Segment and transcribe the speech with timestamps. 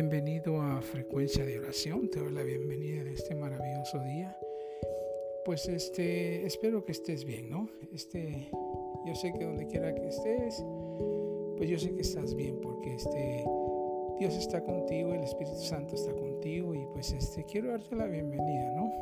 [0.00, 2.08] Bienvenido a Frecuencia de Oración.
[2.08, 4.38] Te doy la bienvenida en este maravilloso día.
[5.44, 7.68] Pues este, espero que estés bien, ¿no?
[7.92, 8.48] Este,
[9.04, 10.64] yo sé que donde quiera que estés,
[11.56, 13.44] pues yo sé que estás bien porque este
[14.20, 18.70] Dios está contigo, el Espíritu Santo está contigo y pues este quiero darte la bienvenida,
[18.76, 18.92] ¿no?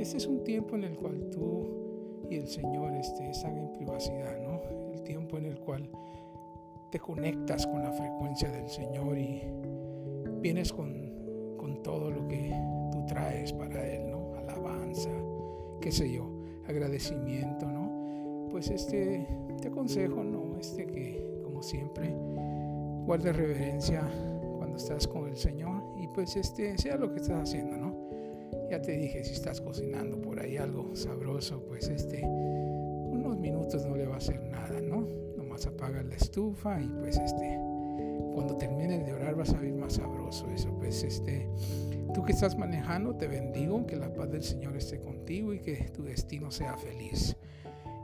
[0.00, 4.40] Este es un tiempo en el cual tú y el Señor este, están en privacidad,
[4.40, 4.60] ¿no?
[4.92, 5.88] El tiempo en el cual
[6.90, 9.42] te conectas con la frecuencia del Señor y
[10.40, 11.08] vienes con,
[11.82, 12.52] todo lo que
[12.92, 14.34] tú traes para Él, ¿no?
[14.36, 15.08] Alabanza,
[15.80, 16.30] qué sé yo,
[16.68, 18.48] agradecimiento, ¿no?
[18.50, 19.26] Pues este,
[19.62, 20.58] te aconsejo, ¿no?
[20.58, 22.14] Este que, como siempre,
[23.06, 24.02] guarde reverencia
[24.58, 27.96] cuando estás con el Señor y pues este, sea lo que estás haciendo, ¿no?
[28.70, 33.96] Ya te dije, si estás cocinando por ahí algo sabroso, pues este, unos minutos no
[33.96, 35.29] le va a hacer nada, ¿no?
[35.66, 37.58] Apaga la estufa y pues este,
[38.34, 40.70] cuando termines de orar vas a ver más sabroso eso.
[40.78, 41.48] Pues este,
[42.14, 45.76] tú que estás manejando, te bendigo, que la paz del Señor esté contigo y que
[45.90, 47.36] tu destino sea feliz.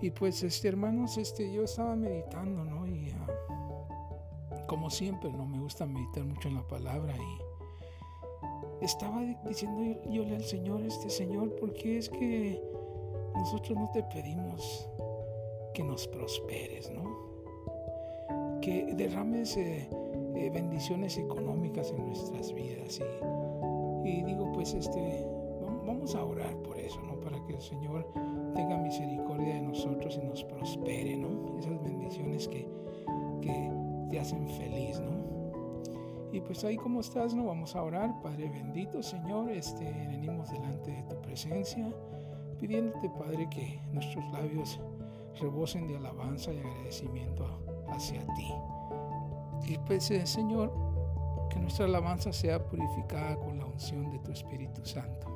[0.00, 2.86] Y pues este, hermanos, este, yo estaba meditando, ¿no?
[2.86, 10.00] Y ah, como siempre, no me gusta meditar mucho en la palabra y estaba diciendo
[10.10, 12.60] yo, yo al Señor, este Señor, porque es que
[13.34, 14.88] nosotros no te pedimos
[15.74, 17.13] que nos prosperes, ¿no?
[18.64, 19.86] Que derrames eh,
[20.34, 22.98] eh, bendiciones económicas en nuestras vidas.
[24.02, 25.26] Y, digo, pues este,
[25.86, 27.20] vamos a orar por eso, ¿no?
[27.20, 28.10] Para que el Señor
[28.54, 31.58] tenga misericordia de nosotros y nos prospere, ¿no?
[31.58, 32.66] Esas bendiciones que,
[33.42, 33.70] que
[34.10, 35.12] te hacen feliz, ¿no?
[36.32, 37.44] Y pues ahí como estás, ¿no?
[37.44, 41.86] Vamos a orar, Padre bendito, Señor, este, venimos delante de tu presencia,
[42.58, 44.80] pidiéndote, Padre, que nuestros labios
[45.38, 47.44] rebosen de alabanza y agradecimiento
[47.94, 48.52] hacia ti.
[49.66, 50.72] Y pues, eh, Señor,
[51.50, 55.34] que nuestra alabanza sea purificada con la unción de tu Espíritu Santo.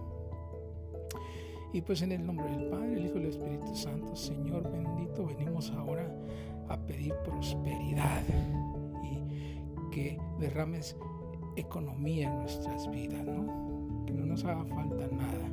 [1.72, 5.26] Y pues en el nombre del Padre, el Hijo y el Espíritu Santo, Señor bendito,
[5.26, 6.10] venimos ahora
[6.68, 8.22] a pedir prosperidad
[9.02, 10.96] y que derrames
[11.56, 14.04] economía en nuestras vidas, ¿no?
[14.06, 15.50] Que no nos haga falta nada.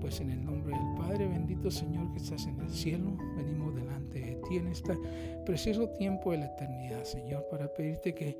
[0.00, 4.20] Pues en el nombre del Padre, bendito Señor que estás en el cielo, venimos delante
[4.20, 4.96] de ti en este
[5.44, 8.38] precioso tiempo de la eternidad, Señor, para pedirte que,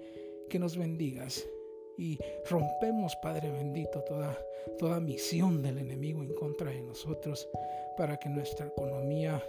[0.48, 1.46] que nos bendigas.
[1.96, 2.18] Y
[2.50, 4.36] rompemos, Padre bendito, toda,
[4.78, 7.48] toda misión del enemigo en contra de nosotros
[7.96, 9.42] para que nuestra economía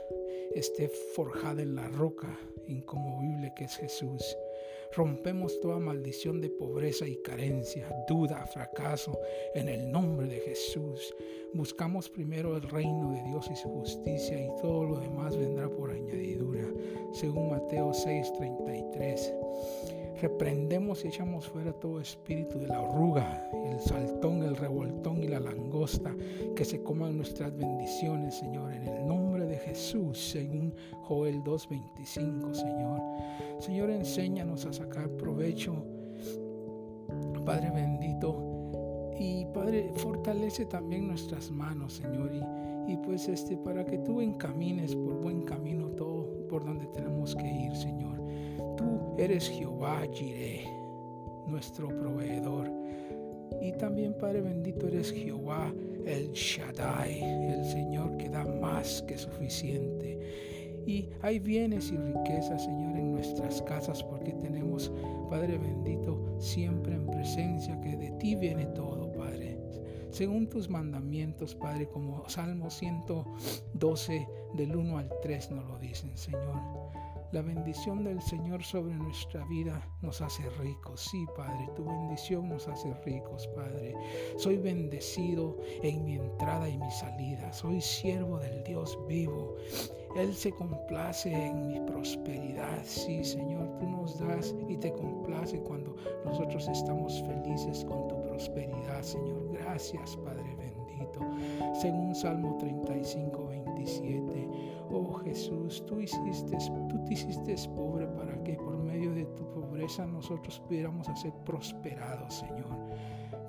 [0.53, 4.37] esté forjada en la roca incomovible que es Jesús.
[4.95, 9.19] Rompemos toda maldición de pobreza y carencia, duda, fracaso,
[9.53, 11.13] en el nombre de Jesús.
[11.53, 15.91] Buscamos primero el reino de Dios y su justicia y todo lo demás vendrá por
[15.91, 16.65] añadidura,
[17.13, 20.04] según Mateo 6:33.
[20.21, 25.39] Reprendemos y echamos fuera todo espíritu de la arruga, el saltón, el revoltón y la
[25.39, 26.15] langosta,
[26.55, 33.01] que se coman nuestras bendiciones, Señor, en el nombre de Jesús, según Joel 2.25, Señor.
[33.59, 35.75] Señor, enséñanos a sacar provecho,
[37.45, 43.97] Padre bendito, y Padre, fortalece también nuestras manos, Señor, y, y pues este, para que
[43.99, 48.21] tú encamines por buen camino todo por donde tenemos que ir, Señor.
[48.77, 50.65] Tú eres Jehová Jireh,
[51.47, 52.71] nuestro proveedor.
[53.61, 55.71] Y también, Padre bendito, eres Jehová
[56.05, 60.19] el Shaddai, el Señor que da más que suficiente.
[60.85, 64.91] Y hay bienes y riquezas, Señor, en nuestras casas porque tenemos,
[65.29, 69.57] Padre bendito, siempre en presencia que de ti viene todo, Padre.
[70.11, 76.61] Según tus mandamientos, Padre, como Salmo 112 del 1 al 3 nos lo dicen, Señor.
[77.35, 81.01] La bendición del Señor sobre nuestra vida nos hace ricos.
[81.01, 83.93] Sí, Padre, tu bendición nos hace ricos, Padre.
[84.37, 87.51] Soy bendecido en mi entrada y mi salida.
[87.51, 89.57] Soy siervo del Dios vivo.
[90.15, 92.79] Él se complace en mi prosperidad.
[92.85, 95.93] Sí, Señor, tú nos das y te complace cuando
[96.23, 99.49] nosotros estamos felices con tu prosperidad, Señor.
[99.51, 101.19] Gracias, Padre bendito.
[101.81, 104.49] Según Salmo 35, 27.
[104.89, 106.57] Oh Jesús, tú hiciste,
[106.89, 112.35] tú te hiciste pobre para que por medio de tu pobreza nosotros pudiéramos ser prosperados,
[112.35, 112.77] Señor.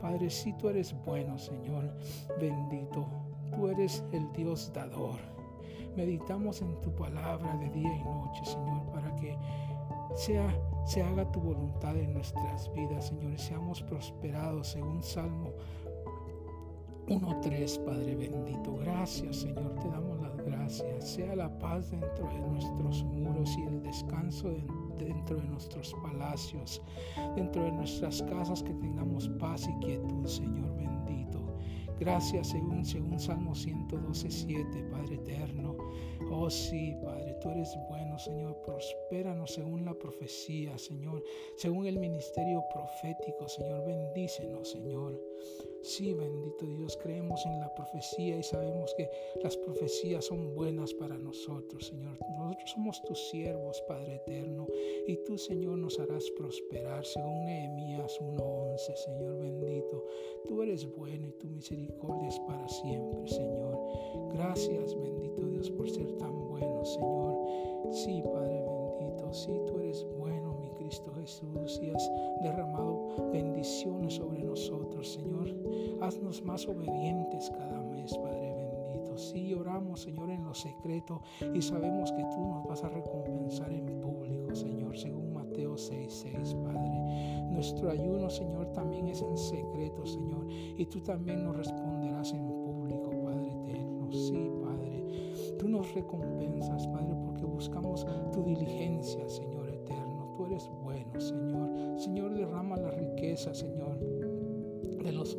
[0.01, 1.97] Padre, si tú eres bueno, Señor,
[2.41, 3.07] bendito.
[3.55, 5.19] Tú eres el Dios dador.
[5.97, 9.37] Meditamos en tu palabra de día y noche, Señor, para que
[10.15, 10.53] sea,
[10.85, 15.53] se haga tu voluntad en nuestras vidas, Señor, y seamos prosperados según Salmo
[17.09, 18.77] 1.3, Padre bendito.
[18.79, 21.09] Gracias, Señor, te damos las gracias.
[21.09, 24.53] Sea la paz dentro de nuestros muros y el descanso
[24.99, 26.83] dentro de nuestros palacios,
[27.35, 31.41] dentro de nuestras casas, que tengamos paz y quietud, Señor bendito.
[32.01, 35.77] Gracias según, según Salmo 112, 7, Padre eterno.
[36.31, 38.61] Oh sí, Padre, tú eres bueno, Señor.
[38.63, 41.23] Prospéranos según la profecía, Señor.
[41.57, 43.85] Según el ministerio profético, Señor.
[43.87, 45.21] Bendícenos, Señor.
[45.83, 49.09] Sí, bendito Dios, creemos en la profecía y sabemos que
[49.43, 52.19] las profecías son buenas para nosotros, Señor.
[52.39, 54.67] Nosotros somos tus siervos, Padre eterno,
[55.07, 60.05] y tú, Señor, nos harás prosperar, según Nehemías 1:11, Señor bendito.
[60.49, 63.79] Tú eres bueno y tu misericordia es para siempre, Señor.
[64.33, 67.37] Gracias, bendito Dios, por ser tan bueno, Señor.
[68.07, 72.09] Sí, Padre bendito, sí, tú eres bueno, mi Cristo Jesús, y has
[72.41, 75.53] derramado bendiciones sobre nosotros, Señor.
[76.01, 79.19] Haznos más obedientes cada mes, Padre bendito.
[79.19, 81.21] Sí, oramos, Señor, en lo secreto
[81.53, 87.43] y sabemos que tú nos vas a recompensar en público, Señor, según Mateo 6:6, Padre.
[87.51, 93.11] Nuestro ayuno, Señor, también es en secreto, Señor, y tú también nos responderás en público,
[93.25, 94.13] Padre eterno.
[94.13, 94.49] Sí,
[95.95, 100.33] Recompensas, Padre, porque buscamos tu diligencia, Señor eterno.
[100.37, 101.99] Tú eres bueno, Señor.
[101.99, 103.99] Señor, derrama la riqueza, Señor
[105.07, 105.39] de los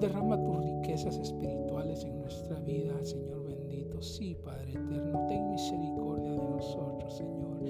[0.00, 4.02] derrama tus riquezas espirituales en nuestra vida, Señor bendito.
[4.02, 7.60] Sí, Padre eterno, ten misericordia de nosotros, Señor.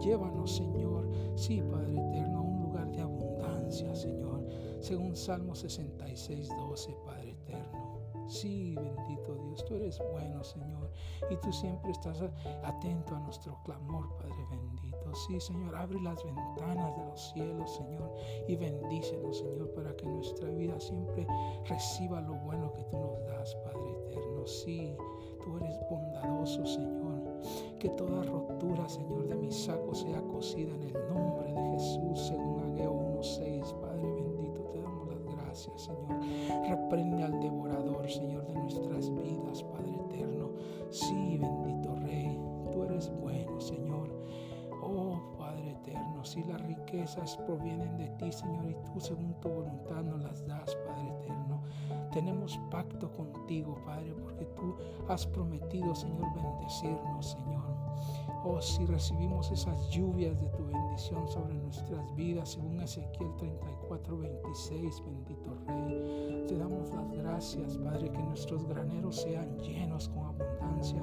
[0.00, 4.46] Llévanos, Señor, sí, Padre eterno, a un lugar de abundancia, Señor,
[4.78, 8.09] según Salmo 66, 12, Padre eterno.
[8.30, 10.88] Sí, bendito Dios, tú eres bueno, Señor,
[11.30, 12.22] y tú siempre estás
[12.62, 15.12] atento a nuestro clamor, Padre bendito.
[15.26, 18.14] Sí, Señor, abre las ventanas de los cielos, Señor,
[18.46, 21.26] y bendícenos, Señor, para que nuestra vida siempre
[21.64, 24.46] reciba lo bueno que tú nos das, Padre eterno.
[24.46, 24.94] Sí,
[25.42, 27.40] tú eres bondadoso, Señor.
[27.80, 32.28] Que toda rotura, Señor, de mi saco sea cosida en el nombre de Jesús,
[47.46, 51.62] provienen de ti, Señor, y tú según tu voluntad nos las das, Padre eterno.
[52.12, 54.76] Tenemos pacto contigo, Padre, porque tú
[55.08, 57.64] has prometido, Señor, bendecirnos, Señor.
[58.44, 65.04] Oh, si recibimos esas lluvias de tu bendición sobre nuestras vidas, según Ezequiel 34, 26,
[65.04, 71.02] bendito Rey, te damos las gracias, Padre, que nuestros graneros sean llenos con abundancia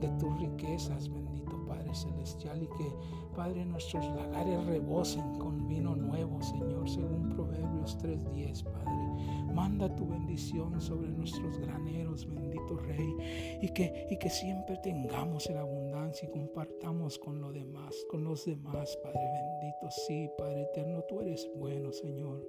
[0.00, 2.92] de tus riquezas, bendito Padre Celestial, y que,
[3.36, 9.54] Padre, nuestros lagares rebosen con vino nuevo, Señor, según Proverbios 3.10, Padre.
[9.54, 15.58] Manda tu bendición sobre nuestros graneros, bendito Rey, y que, y que siempre tengamos en
[15.58, 19.90] abundancia y compartamos con lo demás, con los demás, Padre bendito.
[19.90, 22.44] Sí, Padre eterno, tú eres bueno, Señor.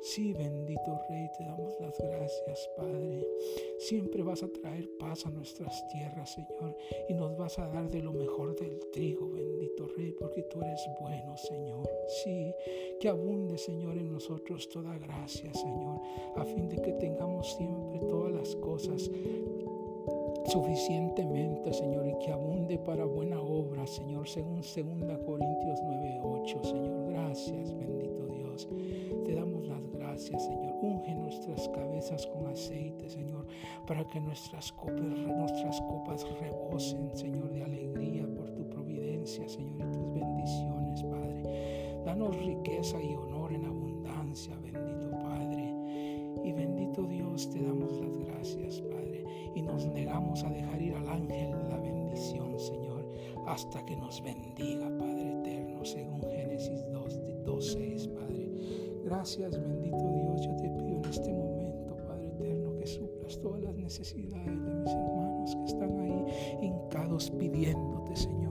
[0.00, 3.26] Sí, bendito Rey, te damos las gracias, Padre.
[3.78, 6.76] Siempre vas a traer paz a nuestras tierras, Señor,
[7.08, 10.80] y nos vas a dar de lo mejor del trigo, bendito Rey, porque tú eres
[11.00, 11.88] bueno, Señor.
[12.22, 12.54] Sí,
[13.00, 16.00] que abunde, Señor, en nosotros toda gracia, Señor,
[16.36, 19.10] a fin de que tengamos siempre todas las cosas
[20.46, 27.10] suficientemente, Señor, y que abunde para buena obra, Señor, según 2 Corintios 9:8, Señor.
[27.10, 28.68] Gracias, bendito Dios.
[29.24, 29.57] Te damos
[30.18, 30.74] gracias, Señor.
[30.82, 33.46] Unge nuestras cabezas con aceite, Señor,
[33.86, 39.92] para que nuestras copas, nuestras copas rebosen, Señor, de alegría por tu providencia, Señor, y
[39.92, 42.02] tus bendiciones, Padre.
[42.04, 45.72] Danos riqueza y honor en abundancia, bendito Padre.
[46.44, 49.24] Y bendito Dios, te damos las gracias, Padre.
[49.54, 53.06] Y nos negamos a dejar ir al ángel la bendición, Señor,
[53.46, 58.87] hasta que nos bendiga, Padre eterno, según Génesis 2, 2.6, Padre.
[59.08, 60.42] Gracias, bendito Dios.
[60.42, 64.92] Yo te pido en este momento, Padre eterno, que suplas todas las necesidades de mis
[64.92, 66.24] hermanos que están ahí
[66.60, 68.47] hincados pidiéndote, Señor.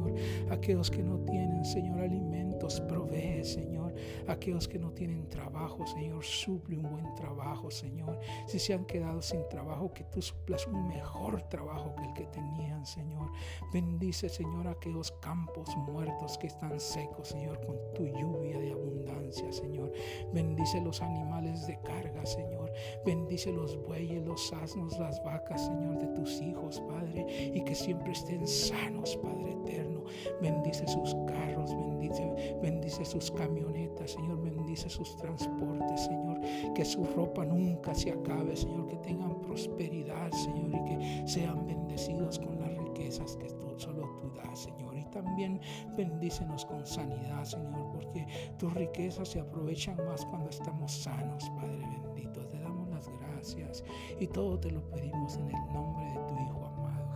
[0.50, 3.94] Aquellos que no tienen, Señor, alimentos, provee, Señor.
[4.28, 8.20] Aquellos que no tienen trabajo, Señor, suple un buen trabajo, Señor.
[8.48, 12.26] Si se han quedado sin trabajo, que tú suplas un mejor trabajo que el que
[12.28, 13.32] tenían, Señor.
[13.74, 19.92] Bendice, Señor, aquellos campos muertos que están secos, Señor, con tu lluvia de abundancia, Señor.
[20.34, 22.72] Bendice los animales de carga, Señor.
[23.06, 28.12] Bendice los bueyes, los asnos, las vacas, Señor, de tus hijos, Padre, y que siempre
[28.12, 30.04] estén sanos, Padre eterno.
[30.42, 36.40] Bendice sus carros, bendice, bendice sus camionetas, Señor, bendice sus transportes, Señor,
[36.74, 42.40] que su ropa nunca se acabe, Señor, que tengan prosperidad, Señor, y que sean bendecidos
[42.40, 44.98] con las riquezas que tú, solo tú das, Señor.
[44.98, 45.60] Y también
[45.96, 48.26] bendícenos con sanidad, Señor, porque
[48.58, 52.46] tus riquezas se aprovechan más cuando estamos sanos, Padre bendito.
[52.48, 53.84] Te damos las gracias
[54.20, 57.08] y todo te lo pedimos en el nombre de tu Hijo amado